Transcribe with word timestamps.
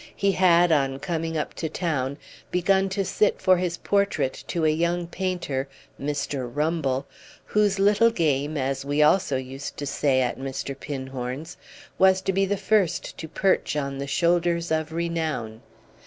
He 0.15 0.31
had 0.31 0.71
on 0.71 0.97
coming 0.97 1.37
up 1.37 1.53
to 1.53 1.69
town 1.69 2.17
begun 2.49 2.89
to 2.89 3.05
sit 3.05 3.39
for 3.39 3.57
his 3.57 3.77
portrait 3.77 4.43
to 4.47 4.65
a 4.65 4.69
young 4.71 5.05
painter, 5.05 5.67
Mr. 6.01 6.49
Rumble, 6.51 7.05
whose 7.45 7.77
little 7.77 8.09
game, 8.09 8.57
as 8.57 8.83
we 8.83 9.03
also 9.03 9.37
used 9.37 9.77
to 9.77 9.85
say 9.85 10.19
at 10.23 10.39
Mr. 10.39 10.75
Pinhorn's, 10.75 11.55
was 11.99 12.19
to 12.21 12.33
be 12.33 12.47
the 12.47 12.57
first 12.57 13.15
to 13.19 13.27
perch 13.27 13.75
on 13.75 13.99
the 13.99 14.07
shoulders 14.07 14.71
of 14.71 14.91
renown. 14.91 15.61